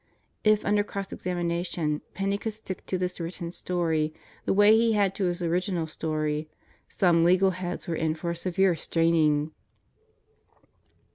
[0.43, 5.13] If under cross examination, Penney could stick to this written story the way he had
[5.13, 6.49] to his original story,
[6.89, 9.51] some legal heads were in for a severe straining.